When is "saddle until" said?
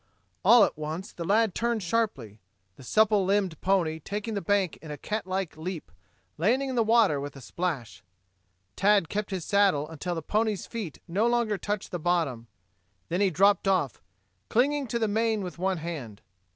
9.45-10.15